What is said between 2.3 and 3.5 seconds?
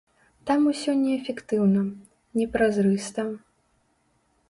не празрыста.